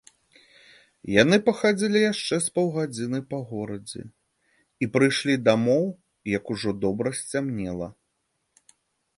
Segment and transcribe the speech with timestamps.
[1.23, 4.01] Яны пахадзілі яшчэ з паўгадзіны па горадзе
[4.87, 5.85] і прыйшлі дамоў,
[6.37, 7.87] як ужо добра сцямнела.